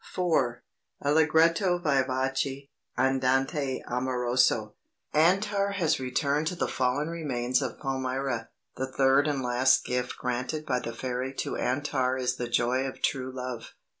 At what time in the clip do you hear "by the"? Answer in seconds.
10.65-10.93